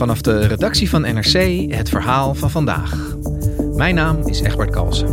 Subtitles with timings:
[0.00, 1.32] Vanaf de redactie van NRC
[1.72, 3.16] het verhaal van vandaag.
[3.74, 5.06] Mijn naam is Egbert Kalsen.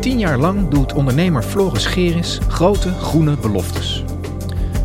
[0.00, 4.04] Tien jaar lang doet ondernemer Floris Geris grote groene beloftes.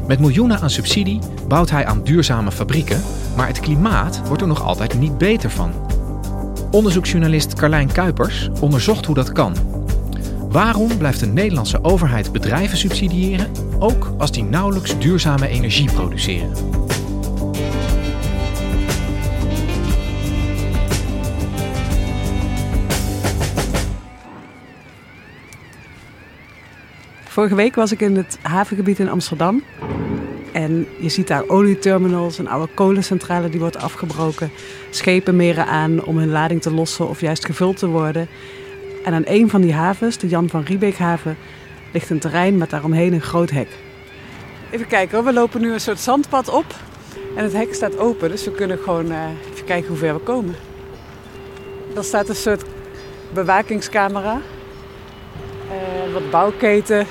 [0.07, 3.01] Met miljoenen aan subsidie bouwt hij aan duurzame fabrieken,
[3.35, 5.88] maar het klimaat wordt er nog altijd niet beter van.
[6.71, 9.55] Onderzoeksjournalist Carlijn Kuipers onderzocht hoe dat kan.
[10.49, 16.51] Waarom blijft de Nederlandse overheid bedrijven subsidiëren, ook als die nauwelijks duurzame energie produceren?
[27.23, 29.63] Vorige week was ik in het havengebied in Amsterdam.
[30.59, 34.51] En je ziet daar olieterminals, een oude kolencentrale die wordt afgebroken.
[34.89, 38.27] Schepen meren aan om hun lading te lossen of juist gevuld te worden.
[39.03, 41.37] En aan een van die havens, de Jan van Riebeekhaven,
[41.93, 43.67] ligt een terrein met daaromheen een groot hek.
[44.71, 46.65] Even kijken hoor, we lopen nu een soort zandpad op.
[47.35, 50.19] En het hek staat open, dus we kunnen gewoon uh, even kijken hoe ver we
[50.19, 50.55] komen.
[51.95, 52.63] Er staat een soort
[53.33, 54.41] bewakingscamera.
[55.67, 57.07] Uh, wat bouwketen,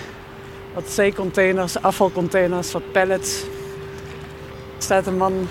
[0.74, 3.42] wat zeecontainers, afvalcontainers, wat pallets.
[4.76, 5.48] Er staat een man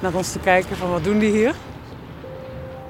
[0.00, 1.54] naar ons te kijken van wat doen die hier?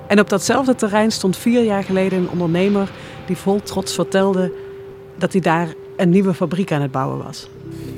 [0.07, 2.91] En op datzelfde terrein stond vier jaar geleden een ondernemer
[3.27, 4.53] die vol trots vertelde
[5.17, 7.49] dat hij daar een nieuwe fabriek aan het bouwen was.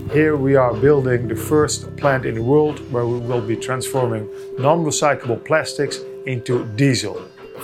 [0.08, 4.26] Here we are building the first plant in the world where we will be transforming
[4.56, 7.16] non-recyclable plastics into diesel.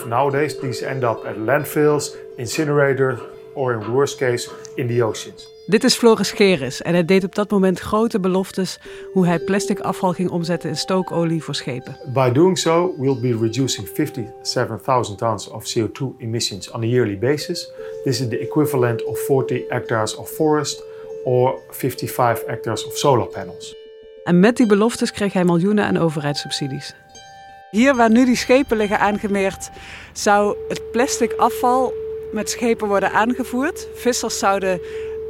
[0.07, 3.19] Nowadays these end up at landfills, incinerators
[3.55, 5.58] or in worst case in the oceans.
[5.69, 8.79] Dit is Floris Geris en hij deed op dat moment grote beloftes
[9.12, 11.97] hoe hij plastic afval ging omzetten in stookolie voor schepen.
[12.12, 17.73] By doing so, we'll be reducing 57,000 tons of CO2 emissions on a yearly basis.
[18.05, 20.83] This is the equivalent of 40 hectares of forest
[21.25, 23.75] or 55 hectares of solar panels.
[24.25, 26.95] En met die beloftes kreeg hij miljoenen aan overheidssubsidies.
[27.71, 29.71] Hier waar nu die schepen liggen aangemeerd,
[30.12, 31.93] zou het plastic afval
[32.33, 33.89] met schepen worden aangevoerd.
[33.95, 34.81] Vissers zouden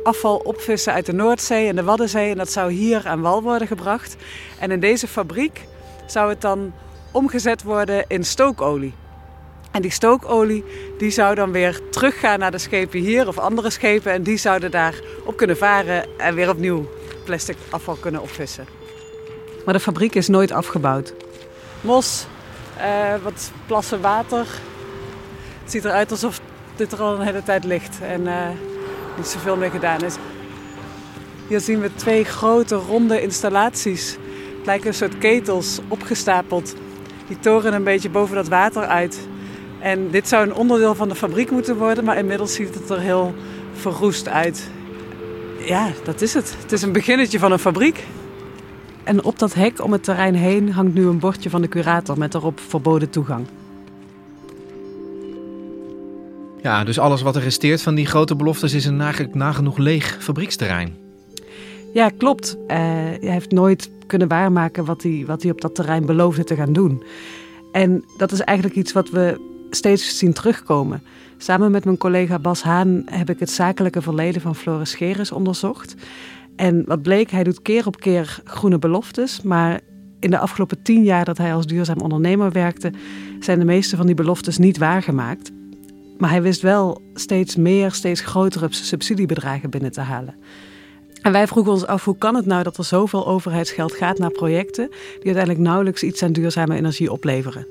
[0.08, 2.30] afval opvissen uit de Noordzee en de Waddenzee.
[2.30, 4.16] En dat zou hier aan wal worden gebracht.
[4.58, 5.66] En in deze fabriek
[6.06, 6.72] zou het dan
[7.10, 8.94] omgezet worden in stookolie.
[9.70, 10.64] En die stookolie
[10.98, 14.12] die zou dan weer teruggaan naar de schepen hier of andere schepen.
[14.12, 16.88] En die zouden daar op kunnen varen en weer opnieuw
[17.24, 18.66] plastic afval kunnen opvissen.
[19.64, 21.14] Maar de fabriek is nooit afgebouwd.
[21.80, 22.26] Mos,
[22.76, 24.46] eh, wat plassen water.
[25.62, 26.40] Het ziet eruit alsof
[26.76, 27.98] dit er al een hele tijd ligt.
[28.00, 28.48] En uh,
[29.18, 30.16] niet zoveel meer gedaan is.
[31.48, 34.16] Hier zien we twee grote ronde installaties.
[34.56, 36.74] Het lijken een soort ketels opgestapeld.
[37.26, 39.28] Die toren een beetje boven dat water uit.
[39.80, 43.00] En dit zou een onderdeel van de fabriek moeten worden, maar inmiddels ziet het er
[43.00, 43.34] heel
[43.72, 44.70] verroest uit.
[45.58, 46.56] Ja, dat is het.
[46.62, 48.04] Het is een beginnetje van een fabriek.
[49.04, 52.18] En op dat hek om het terrein heen hangt nu een bordje van de curator
[52.18, 53.46] met erop verboden toegang.
[56.68, 60.96] Ja, dus alles wat er resteert van die grote beloftes is een nagenoeg leeg fabrieksterrein.
[61.94, 62.56] Ja, klopt.
[62.56, 66.54] Uh, hij heeft nooit kunnen waarmaken wat hij, wat hij op dat terrein beloofde te
[66.54, 67.02] gaan doen.
[67.72, 71.02] En dat is eigenlijk iets wat we steeds zien terugkomen.
[71.36, 75.94] Samen met mijn collega Bas Haan heb ik het zakelijke verleden van Floris Geres onderzocht.
[76.56, 79.80] En wat bleek, hij doet keer op keer groene beloftes, maar
[80.20, 82.92] in de afgelopen tien jaar dat hij als duurzaam ondernemer werkte,
[83.40, 85.50] zijn de meeste van die beloftes niet waargemaakt.
[86.18, 90.34] Maar hij wist wel steeds meer, steeds grotere subsidiebedragen binnen te halen.
[91.22, 94.30] En wij vroegen ons af, hoe kan het nou dat er zoveel overheidsgeld gaat naar
[94.30, 97.66] projecten die uiteindelijk nauwelijks iets aan duurzame energie opleveren?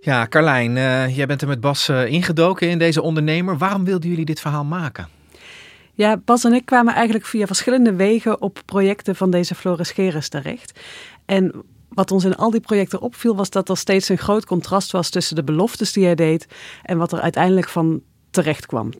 [0.00, 3.58] Ja, Carlijn, eh, jij bent er met Bas eh, ingedoken in deze ondernemer.
[3.58, 5.08] Waarom wilden jullie dit verhaal maken?
[5.92, 10.28] Ja, Bas en ik kwamen eigenlijk via verschillende wegen op projecten van deze Floris Geres
[10.28, 10.80] terecht.
[11.26, 11.64] En
[11.94, 15.10] wat ons in al die projecten opviel, was dat er steeds een groot contrast was
[15.10, 16.46] tussen de beloftes die hij deed
[16.82, 18.90] en wat er uiteindelijk van terecht kwam.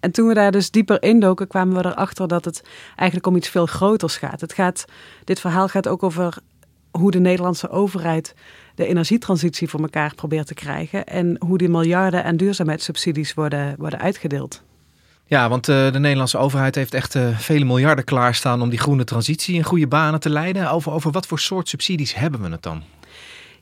[0.00, 2.62] En toen we daar dus dieper indoken, kwamen we erachter dat het
[2.96, 4.40] eigenlijk om iets veel groters gaat.
[4.40, 4.84] Het gaat
[5.24, 6.38] dit verhaal gaat ook over
[6.90, 8.34] hoe de Nederlandse overheid
[8.74, 13.98] de energietransitie voor elkaar probeert te krijgen en hoe die miljarden aan duurzaamheidssubsidies worden, worden
[13.98, 14.62] uitgedeeld.
[15.28, 19.04] Ja, want uh, de Nederlandse overheid heeft echt uh, vele miljarden klaarstaan om die groene
[19.04, 20.70] transitie in goede banen te leiden.
[20.70, 22.82] Over, over wat voor soort subsidies hebben we het dan?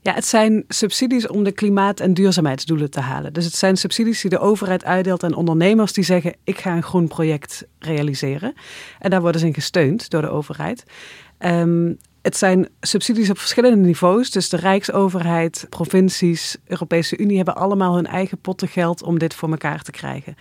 [0.00, 3.32] Ja, het zijn subsidies om de klimaat- en duurzaamheidsdoelen te halen.
[3.32, 6.82] Dus het zijn subsidies die de overheid uitdeelt aan ondernemers die zeggen: ik ga een
[6.82, 8.54] groen project realiseren.
[8.98, 10.84] En daar worden ze in gesteund door de overheid.
[11.38, 14.30] Um, het zijn subsidies op verschillende niveaus.
[14.30, 19.50] Dus de Rijksoverheid, provincies, Europese Unie hebben allemaal hun eigen potten geld om dit voor
[19.50, 20.36] elkaar te krijgen.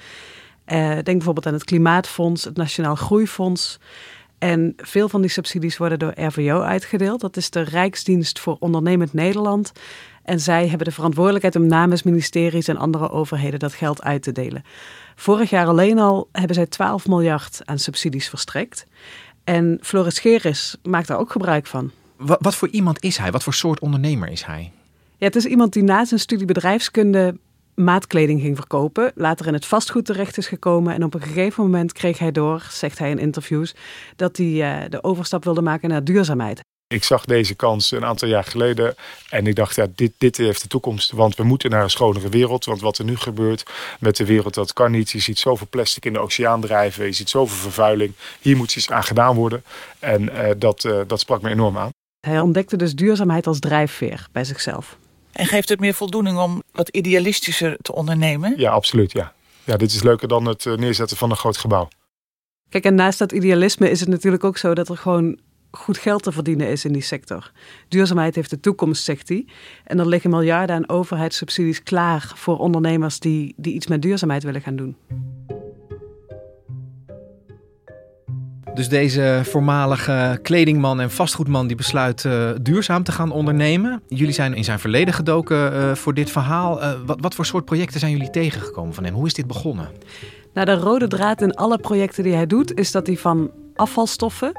[0.68, 3.80] Uh, denk bijvoorbeeld aan het Klimaatfonds, het Nationaal Groeifonds.
[4.38, 7.22] En veel van die subsidies worden door RVO uitgedeeld.
[7.22, 9.72] Dat is de Rijksdienst voor Ondernemend Nederland.
[10.24, 14.32] En zij hebben de verantwoordelijkheid om namens ministeries en andere overheden dat geld uit te
[14.32, 14.64] delen.
[15.16, 18.86] Vorig jaar alleen al hebben zij 12 miljard aan subsidies verstrekt.
[19.44, 21.92] En Floris Geris maakt daar ook gebruik van.
[22.18, 23.32] Wat, wat voor iemand is hij?
[23.32, 24.72] Wat voor soort ondernemer is hij?
[25.18, 27.38] Ja, het is iemand die na zijn studie bedrijfskunde
[27.76, 29.12] maatkleding ging verkopen.
[29.16, 30.94] Later in het vastgoed terecht is gekomen.
[30.94, 33.76] En op een gegeven moment kreeg hij door, zegt hij in interviews,
[34.16, 36.62] dat hij uh, de overstap wilde maken naar duurzaamheid.
[36.88, 38.96] Ik zag deze kans een aantal jaar geleden
[39.30, 41.12] en ik dacht, ja, dit, dit heeft de toekomst.
[41.12, 42.66] Want we moeten naar een schonere wereld.
[42.66, 43.66] Want wat er nu gebeurt
[44.00, 45.12] met de wereld, dat kan niet.
[45.12, 47.06] Je ziet zoveel plastic in de oceaan drijven.
[47.06, 48.14] Je ziet zoveel vervuiling.
[48.42, 49.64] Hier moet iets aan gedaan worden.
[50.00, 51.90] En uh, dat, uh, dat sprak me enorm aan.
[52.28, 54.98] Hij ontdekte dus duurzaamheid als drijfveer bij zichzelf.
[55.34, 58.54] En geeft het meer voldoening om wat idealistischer te ondernemen?
[58.58, 59.12] Ja, absoluut.
[59.12, 59.34] Ja.
[59.64, 61.88] Ja, dit is leuker dan het eh, neerzetten van een groot gebouw.
[62.70, 65.40] Kijk, en naast dat idealisme is het natuurlijk ook zo dat er gewoon
[65.72, 67.52] goed geld te verdienen is in die sector.
[67.88, 69.46] Duurzaamheid heeft de toekomst, zegt hij.
[69.84, 74.62] En er liggen miljarden aan overheidssubsidies klaar voor ondernemers die, die iets met duurzaamheid willen
[74.62, 74.96] gaan doen.
[78.74, 84.02] Dus deze voormalige kledingman en vastgoedman die besluit uh, duurzaam te gaan ondernemen.
[84.08, 86.82] Jullie zijn in zijn verleden gedoken uh, voor dit verhaal.
[86.82, 89.14] Uh, wat, wat voor soort projecten zijn jullie tegengekomen van hem?
[89.14, 89.90] Hoe is dit begonnen?
[90.54, 94.52] Nou, de rode draad in alle projecten die hij doet, is dat hij van afvalstoffen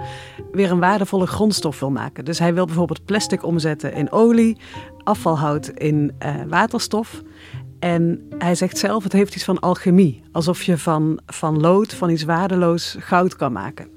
[0.53, 2.25] weer een waardevolle grondstof wil maken.
[2.25, 4.57] Dus hij wil bijvoorbeeld plastic omzetten in olie,
[5.05, 6.13] afvalhout in
[6.49, 7.23] waterstof.
[7.79, 10.23] En hij zegt zelf, het heeft iets van alchemie.
[10.33, 13.94] Alsof je van, van lood, van iets waardeloos, goud kan maken.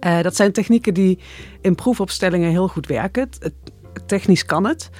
[0.00, 1.18] Uh, dat zijn technieken die
[1.60, 3.28] in proefopstellingen heel goed werken.
[3.38, 3.52] Het,
[4.06, 4.90] technisch kan het.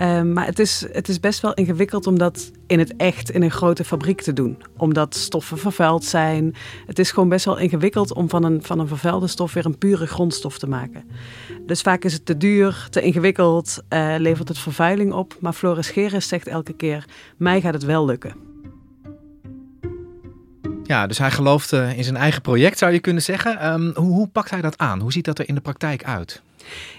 [0.00, 3.42] Um, maar het is, het is best wel ingewikkeld om dat in het echt in
[3.42, 4.62] een grote fabriek te doen.
[4.76, 6.54] Omdat stoffen vervuild zijn.
[6.86, 9.78] Het is gewoon best wel ingewikkeld om van een, van een vervuilde stof weer een
[9.78, 11.04] pure grondstof te maken.
[11.66, 15.36] Dus vaak is het te duur, te ingewikkeld, uh, levert het vervuiling op.
[15.40, 17.04] Maar Floris Geres zegt elke keer,
[17.36, 18.47] mij gaat het wel lukken.
[20.88, 23.72] Ja, dus hij gelooft uh, in zijn eigen project, zou je kunnen zeggen.
[23.72, 25.00] Um, hoe, hoe pakt hij dat aan?
[25.00, 26.42] Hoe ziet dat er in de praktijk uit?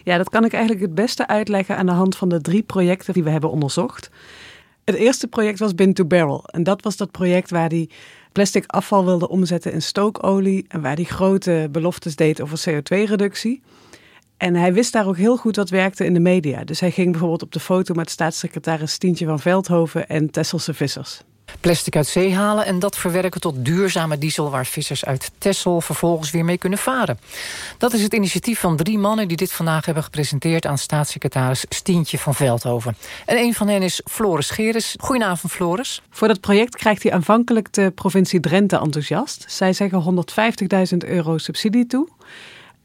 [0.03, 3.13] Ja, dat kan ik eigenlijk het beste uitleggen aan de hand van de drie projecten
[3.13, 4.09] die we hebben onderzocht.
[4.83, 6.44] Het eerste project was Bin to Barrel.
[6.45, 7.90] En dat was dat project waar hij
[8.31, 10.66] plastic afval wilde omzetten in stookolie.
[10.68, 13.61] En waar hij grote beloftes deed over CO2-reductie.
[14.37, 16.63] En hij wist daar ook heel goed wat werkte in de media.
[16.63, 21.21] Dus hij ging bijvoorbeeld op de foto met staatssecretaris Stientje van Veldhoven en Tesselse vissers
[21.59, 24.49] plastic uit zee halen en dat verwerken tot duurzame diesel...
[24.49, 27.19] waar vissers uit Texel vervolgens weer mee kunnen varen.
[27.77, 30.65] Dat is het initiatief van drie mannen die dit vandaag hebben gepresenteerd...
[30.65, 32.95] aan staatssecretaris Stientje van Veldhoven.
[33.25, 34.95] En een van hen is Floris Geres.
[34.99, 36.01] Goedenavond, Floris.
[36.09, 39.45] Voor dat project krijgt hij aanvankelijk de provincie Drenthe enthousiast.
[39.47, 40.25] Zij zeggen
[40.91, 42.07] 150.000 euro subsidie toe...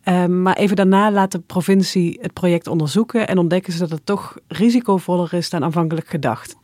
[0.09, 4.07] Um, maar even daarna laat de provincie het project onderzoeken en ontdekken ze dat het
[4.07, 6.57] toch risicovoller is dan aanvankelijk gedacht.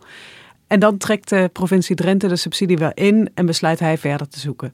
[0.71, 4.41] En dan trekt de provincie Drenthe de subsidie wel in en besluit hij verder te
[4.41, 4.73] zoeken.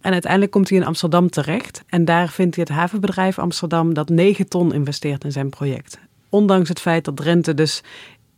[0.00, 1.82] En uiteindelijk komt hij in Amsterdam terecht.
[1.86, 5.98] En daar vindt hij het havenbedrijf Amsterdam dat 9 ton investeert in zijn project.
[6.28, 7.82] Ondanks het feit dat Drenthe dus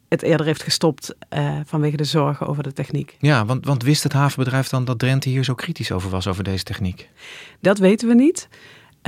[0.09, 3.17] het eerder heeft gestopt uh, vanwege de zorgen over de techniek.
[3.21, 6.45] Ja, want, want wist het havenbedrijf dan dat Drenthe hier zo kritisch over was, over
[6.45, 7.09] deze techniek?
[7.61, 8.49] Dat weten we niet.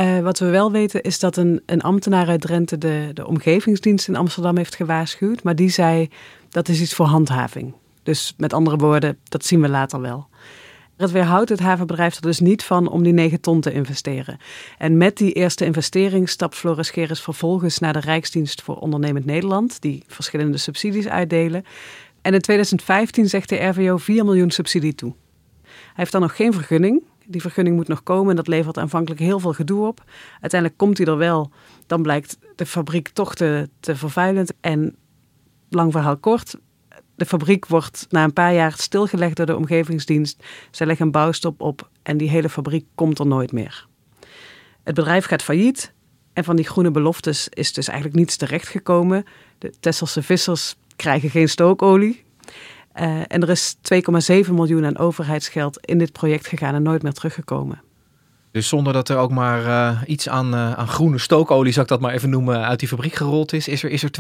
[0.01, 4.09] Uh, wat we wel weten is dat een, een ambtenaar uit Drenthe de, de omgevingsdienst
[4.09, 5.43] in Amsterdam heeft gewaarschuwd.
[5.43, 6.09] Maar die zei
[6.49, 7.75] dat is iets voor handhaving.
[8.03, 10.29] Dus met andere woorden, dat zien we later wel.
[10.97, 14.39] Het weerhoudt het havenbedrijf er dus niet van om die 9 ton te investeren.
[14.79, 19.81] En met die eerste investering stapt Floris Geris vervolgens naar de Rijksdienst voor Ondernemend Nederland,
[19.81, 21.65] die verschillende subsidies uitdelen.
[22.23, 25.15] En in 2015 zegt de RVO 4 miljoen subsidie toe.
[25.63, 27.03] Hij heeft dan nog geen vergunning.
[27.27, 30.05] Die vergunning moet nog komen en dat levert aanvankelijk heel veel gedoe op.
[30.41, 31.51] Uiteindelijk komt hij er wel.
[31.87, 34.53] Dan blijkt de fabriek toch te, te vervuilend.
[34.61, 34.97] En
[35.69, 36.57] lang verhaal kort,
[37.15, 40.45] de fabriek wordt na een paar jaar stilgelegd door de omgevingsdienst.
[40.71, 43.87] Ze leggen een bouwstop op en die hele fabriek komt er nooit meer.
[44.83, 45.93] Het bedrijf gaat failliet
[46.33, 49.25] en van die groene beloftes is dus eigenlijk niets terechtgekomen.
[49.59, 52.26] De Tesselse vissers krijgen geen stookolie.
[53.01, 53.77] Uh, en er is
[54.47, 57.81] 2,7 miljoen aan overheidsgeld in dit project gegaan en nooit meer teruggekomen.
[58.51, 61.91] Dus zonder dat er ook maar uh, iets aan, uh, aan groene stookolie, zou ik
[61.91, 64.11] dat maar even noemen, uit die fabriek gerold is, is er, is er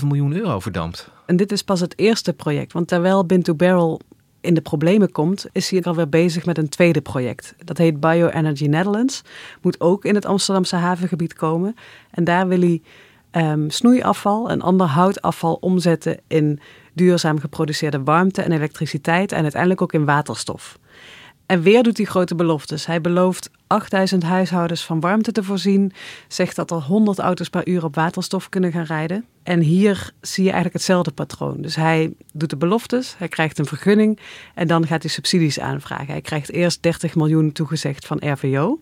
[0.00, 1.10] 2,7 miljoen euro verdampt.
[1.26, 4.00] En dit is pas het eerste project, want terwijl Binto Barrel
[4.40, 7.54] in de problemen komt, is hij alweer bezig met een tweede project.
[7.64, 9.22] Dat heet Bioenergy Netherlands.
[9.62, 11.76] Moet ook in het Amsterdamse havengebied komen.
[12.10, 12.82] En daar wil hij
[13.32, 16.60] um, snoeiafval en ander houtafval omzetten in
[16.96, 20.78] duurzaam geproduceerde warmte en elektriciteit en uiteindelijk ook in waterstof.
[21.46, 22.86] En weer doet hij grote beloftes.
[22.86, 25.92] Hij belooft 8000 huishoudens van warmte te voorzien.
[26.28, 29.24] Zegt dat er 100 auto's per uur op waterstof kunnen gaan rijden.
[29.42, 31.60] En hier zie je eigenlijk hetzelfde patroon.
[31.60, 34.18] Dus hij doet de beloftes, hij krijgt een vergunning
[34.54, 36.06] en dan gaat hij subsidies aanvragen.
[36.06, 38.80] Hij krijgt eerst 30 miljoen toegezegd van RVO.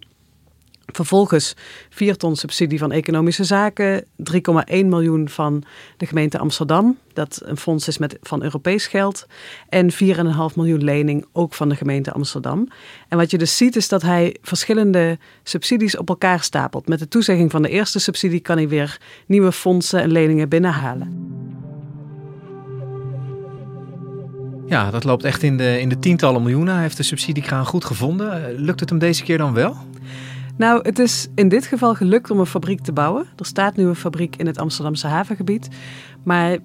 [0.93, 1.55] Vervolgens
[1.91, 5.65] 4 ton subsidie van Economische Zaken, 3,1 miljoen van
[5.97, 9.27] de gemeente Amsterdam, dat een fonds is met, van Europees geld,
[9.69, 9.99] en 4,5
[10.55, 12.69] miljoen lening ook van de gemeente Amsterdam.
[13.09, 16.89] En wat je dus ziet is dat hij verschillende subsidies op elkaar stapelt.
[16.89, 21.33] Met de toezegging van de eerste subsidie kan hij weer nieuwe fondsen en leningen binnenhalen.
[24.67, 26.75] Ja, dat loopt echt in de, in de tientallen miljoenen.
[26.75, 28.55] Hij heeft de subsidiekraan goed gevonden.
[28.55, 29.77] Lukt het hem deze keer dan wel?
[30.57, 33.27] Nou, het is in dit geval gelukt om een fabriek te bouwen.
[33.37, 35.69] Er staat nu een fabriek in het Amsterdamse havengebied.
[36.23, 36.59] Maar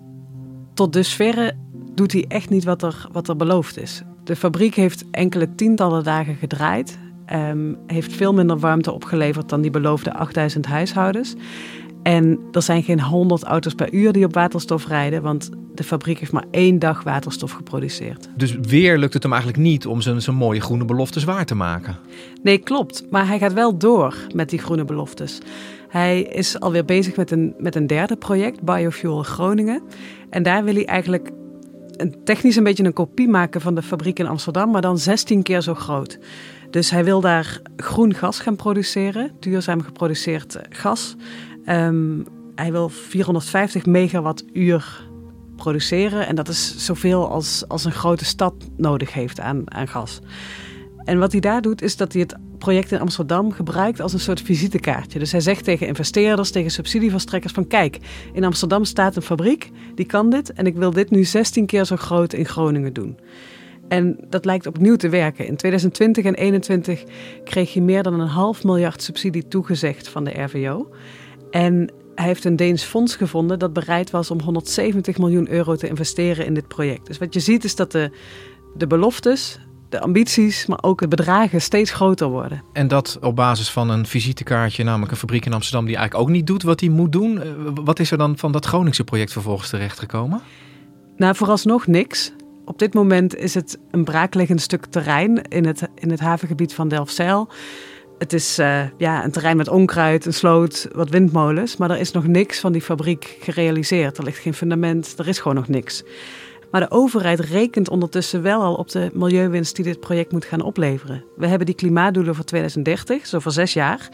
[0.73, 1.53] tot dusverre
[1.95, 4.01] doet hij echt niet wat er, wat er beloofd is.
[4.23, 6.99] De fabriek heeft enkele tientallen dagen gedraaid.
[7.33, 11.35] Um, heeft veel minder warmte opgeleverd dan die beloofde 8000 huishoudens.
[12.03, 16.19] En er zijn geen 100 auto's per uur die op waterstof rijden, want de fabriek
[16.19, 18.29] heeft maar één dag waterstof geproduceerd.
[18.35, 21.55] Dus weer lukt het hem eigenlijk niet om zijn, zijn mooie groene beloftes waar te
[21.55, 21.95] maken?
[22.43, 23.03] Nee, klopt.
[23.09, 25.39] Maar hij gaat wel door met die groene beloftes.
[25.89, 29.81] Hij is alweer bezig met een, met een derde project, Biofuel Groningen.
[30.29, 31.31] En daar wil hij eigenlijk
[31.95, 35.43] een, technisch een beetje een kopie maken van de fabriek in Amsterdam, maar dan 16
[35.43, 36.19] keer zo groot.
[36.69, 41.15] Dus hij wil daar groen gas gaan produceren, duurzaam geproduceerd gas.
[41.65, 42.25] Um,
[42.55, 45.07] hij wil 450 megawattuur
[45.55, 46.27] produceren.
[46.27, 50.19] En dat is zoveel als, als een grote stad nodig heeft aan, aan gas.
[51.03, 54.19] En wat hij daar doet, is dat hij het project in Amsterdam gebruikt als een
[54.19, 55.19] soort visitekaartje.
[55.19, 57.97] Dus hij zegt tegen investeerders, tegen subsidieverstrekkers van kijk,
[58.33, 61.85] in Amsterdam staat een fabriek, die kan dit en ik wil dit nu 16 keer
[61.85, 63.17] zo groot in Groningen doen.
[63.87, 65.47] En dat lijkt opnieuw te werken.
[65.47, 67.03] In 2020 en 2021
[67.43, 70.89] kreeg hij meer dan een half miljard subsidie toegezegd van de RVO.
[71.51, 75.87] En hij heeft een Deens fonds gevonden dat bereid was om 170 miljoen euro te
[75.87, 77.07] investeren in dit project.
[77.07, 78.11] Dus wat je ziet is dat de,
[78.77, 82.63] de beloftes, de ambities, maar ook de bedragen steeds groter worden.
[82.73, 86.33] En dat op basis van een visitekaartje, namelijk een fabriek in Amsterdam die eigenlijk ook
[86.35, 87.41] niet doet wat hij moet doen.
[87.41, 87.49] Eh,
[87.83, 90.41] wat is er dan van dat Groningse project vervolgens terechtgekomen?
[91.17, 92.31] Nou, vooralsnog niks.
[92.65, 96.87] Op dit moment is het een braakliggend stuk terrein in het, in het havengebied van
[96.87, 97.49] Delfzijl.
[98.19, 101.77] Het is uh, ja, een terrein met onkruid, een sloot, wat windmolens.
[101.77, 104.17] Maar er is nog niks van die fabriek gerealiseerd.
[104.17, 106.03] Er ligt geen fundament, er is gewoon nog niks.
[106.71, 110.61] Maar de overheid rekent ondertussen wel al op de milieuwinst die dit project moet gaan
[110.61, 111.23] opleveren.
[111.35, 114.09] We hebben die klimaatdoelen voor 2030, zo voor zes jaar.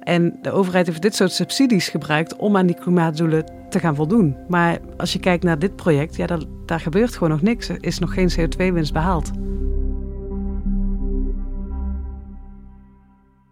[0.00, 4.36] En de overheid heeft dit soort subsidies gebruikt om aan die klimaatdoelen te gaan voldoen.
[4.48, 7.68] Maar als je kijkt naar dit project, ja, daar, daar gebeurt gewoon nog niks.
[7.68, 9.30] Er is nog geen CO2-winst behaald.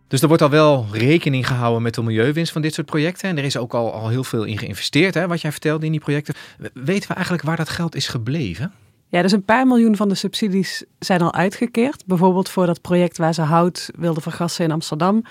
[0.08, 3.28] Dus er wordt al wel rekening gehouden met de milieuwinst van dit soort projecten.
[3.28, 5.92] En er is ook al, al heel veel in geïnvesteerd, hè, wat jij vertelde in
[5.92, 6.34] die projecten.
[6.74, 8.72] Weten we eigenlijk waar dat geld is gebleven?
[9.08, 12.06] Ja, dus een paar miljoen van de subsidies zijn al uitgekeerd.
[12.06, 15.24] Bijvoorbeeld voor dat project waar ze hout wilden vergassen in Amsterdam.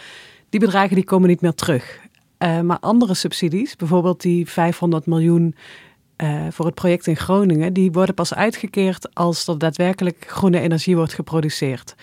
[0.49, 1.99] Die bedragen die komen niet meer terug.
[2.39, 5.55] Uh, maar andere subsidies, bijvoorbeeld die 500 miljoen
[6.23, 10.95] uh, voor het project in Groningen, die worden pas uitgekeerd als er daadwerkelijk groene energie
[10.95, 11.95] wordt geproduceerd.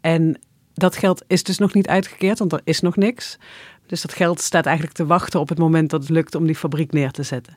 [0.00, 0.38] En
[0.74, 3.38] dat geld is dus nog niet uitgekeerd, want er is nog niks.
[3.86, 6.56] Dus dat geld staat eigenlijk te wachten op het moment dat het lukt om die
[6.56, 7.56] fabriek neer te zetten.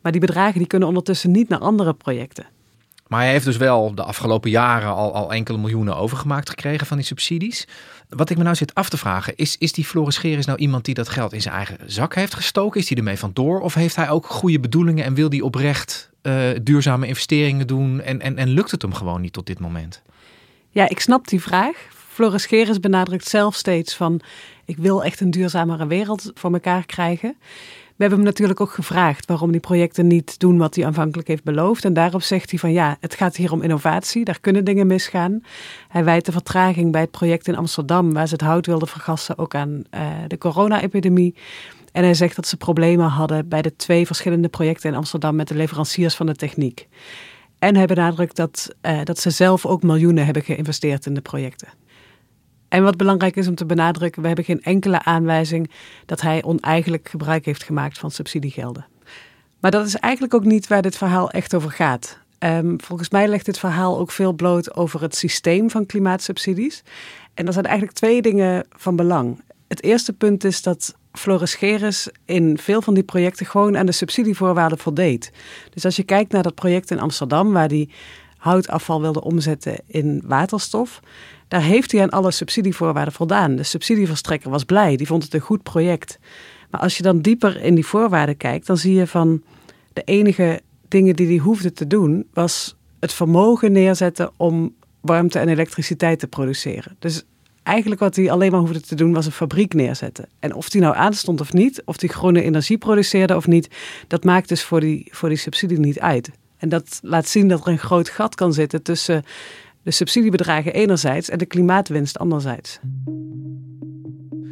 [0.00, 2.46] Maar die bedragen die kunnen ondertussen niet naar andere projecten.
[3.06, 6.96] Maar hij heeft dus wel de afgelopen jaren al, al enkele miljoenen overgemaakt gekregen van
[6.96, 7.66] die subsidies.
[8.08, 10.84] Wat ik me nou zit af te vragen, is, is die Floris Geris nou iemand
[10.84, 12.80] die dat geld in zijn eigen zak heeft gestoken?
[12.80, 13.60] Is hij ermee vandoor?
[13.60, 18.00] Of heeft hij ook goede bedoelingen en wil hij oprecht uh, duurzame investeringen doen?
[18.00, 20.02] En, en, en lukt het hem gewoon niet tot dit moment?
[20.70, 21.76] Ja, ik snap die vraag.
[22.14, 24.20] Floris Geris benadrukt zelf steeds van...
[24.64, 27.36] ik wil echt een duurzamere wereld voor elkaar krijgen.
[27.96, 31.44] We hebben hem natuurlijk ook gevraagd waarom die projecten niet doen wat hij aanvankelijk heeft
[31.44, 31.84] beloofd.
[31.84, 35.42] En daarop zegt hij van ja, het gaat hier om innovatie, daar kunnen dingen misgaan.
[35.88, 39.38] Hij wijt de vertraging bij het project in Amsterdam, waar ze het hout wilden vergassen,
[39.38, 41.34] ook aan uh, de corona-epidemie.
[41.92, 45.48] En hij zegt dat ze problemen hadden bij de twee verschillende projecten in Amsterdam met
[45.48, 46.88] de leveranciers van de techniek.
[47.58, 51.68] En hij benadrukt dat, uh, dat ze zelf ook miljoenen hebben geïnvesteerd in de projecten.
[52.74, 55.70] En wat belangrijk is om te benadrukken, we hebben geen enkele aanwijzing
[56.06, 58.86] dat hij oneigenlijk gebruik heeft gemaakt van subsidiegelden.
[59.60, 62.18] Maar dat is eigenlijk ook niet waar dit verhaal echt over gaat.
[62.38, 66.82] Um, volgens mij legt dit verhaal ook veel bloot over het systeem van klimaatsubsidies.
[67.34, 69.40] En er zijn eigenlijk twee dingen van belang.
[69.68, 73.92] Het eerste punt is dat Floris Geres in veel van die projecten gewoon aan de
[73.92, 75.32] subsidievoorwaarden voldeed.
[75.70, 77.90] Dus als je kijkt naar dat project in Amsterdam, waar die
[78.44, 81.00] houtafval wilde omzetten in waterstof,
[81.48, 83.56] daar heeft hij aan alle subsidievoorwaarden voldaan.
[83.56, 86.18] De subsidieverstrekker was blij, die vond het een goed project.
[86.70, 89.42] Maar als je dan dieper in die voorwaarden kijkt, dan zie je van
[89.92, 95.48] de enige dingen die hij hoefde te doen, was het vermogen neerzetten om warmte en
[95.48, 96.96] elektriciteit te produceren.
[96.98, 97.24] Dus
[97.62, 100.28] eigenlijk wat hij alleen maar hoefde te doen was een fabriek neerzetten.
[100.38, 103.68] En of die nou aanstond of niet, of die groene energie produceerde of niet,
[104.08, 106.30] dat maakt dus voor die, voor die subsidie niet uit.
[106.64, 109.24] En dat laat zien dat er een groot gat kan zitten tussen
[109.82, 112.78] de subsidiebedragen enerzijds en de klimaatwinst anderzijds.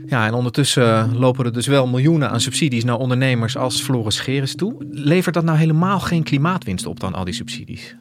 [0.07, 4.55] Ja, en ondertussen lopen er dus wel miljoenen aan subsidies naar ondernemers als Floris Geres
[4.55, 4.75] toe.
[4.91, 7.97] Levert dat nou helemaal geen klimaatwinst op dan, al die subsidies?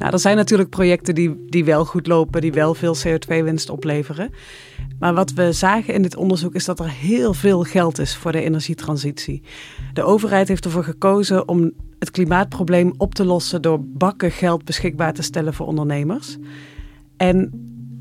[0.00, 4.30] Nou, er zijn natuurlijk projecten die, die wel goed lopen, die wel veel CO2-winst opleveren.
[4.98, 8.32] Maar wat we zagen in dit onderzoek is dat er heel veel geld is voor
[8.32, 9.42] de energietransitie.
[9.92, 15.12] De overheid heeft ervoor gekozen om het klimaatprobleem op te lossen door bakken geld beschikbaar
[15.12, 16.36] te stellen voor ondernemers.
[17.16, 17.50] En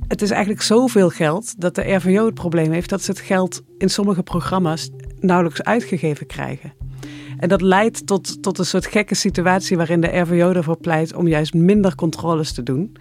[0.08, 3.62] het is eigenlijk zoveel geld dat de RVO het probleem heeft dat ze het geld
[3.78, 6.79] in sommige programma's nauwelijks uitgegeven krijgen.
[7.39, 11.28] En dat leidt tot, tot een soort gekke situatie waarin de RVO ervoor pleit om
[11.28, 12.95] juist minder controles te doen.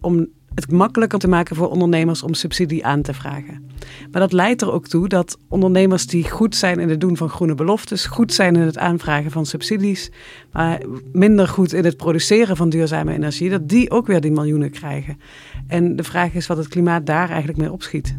[0.00, 3.70] Om het makkelijker te maken voor ondernemers om subsidie aan te vragen.
[4.10, 7.28] Maar dat leidt er ook toe dat ondernemers die goed zijn in het doen van
[7.28, 10.10] groene beloftes, goed zijn in het aanvragen van subsidies,
[10.52, 10.80] maar
[11.12, 15.18] minder goed in het produceren van duurzame energie, dat die ook weer die miljoenen krijgen.
[15.66, 18.16] En de vraag is wat het klimaat daar eigenlijk mee opschiet.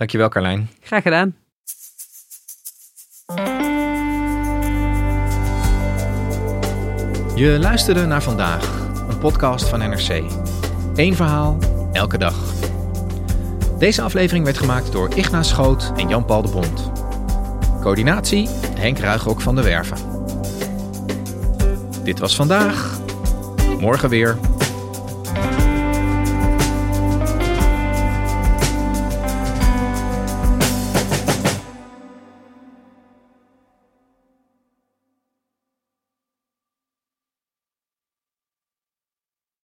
[0.00, 0.70] Dankjewel Carlijn.
[0.80, 1.36] Graag gedaan.
[7.34, 10.22] Je luisterde naar vandaag, een podcast van NRC.
[10.94, 11.58] Eén verhaal,
[11.92, 12.34] elke dag.
[13.78, 16.90] Deze aflevering werd gemaakt door Igna Schoot en Jan-Paul de Bond.
[17.80, 19.98] Coördinatie Henk Ruigrok van de Werven.
[22.04, 23.00] Dit was vandaag.
[23.78, 24.38] Morgen weer.